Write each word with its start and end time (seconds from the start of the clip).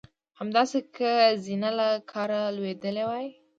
همداسې 0.39 0.79
که 0.95 1.11
زینه 1.43 1.69
له 1.79 1.87
کاره 2.11 2.41
لوېدلې 2.57 3.03
وای. 3.09 3.27